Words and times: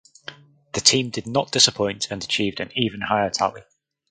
The 0.73 0.81
team 0.81 1.11
did 1.11 1.27
not 1.27 1.51
disappoint 1.51 2.09
and 2.09 2.23
achieved 2.23 2.59
an 2.59 2.71
even 2.73 3.01
higher 3.01 3.29
tally. 3.29 3.61